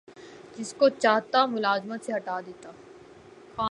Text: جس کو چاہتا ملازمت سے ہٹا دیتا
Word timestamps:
جس 0.57 0.73
کو 0.77 0.89
چاہتا 0.89 1.45
ملازمت 1.45 2.05
سے 2.05 2.13
ہٹا 2.13 2.39
دیتا 2.45 2.71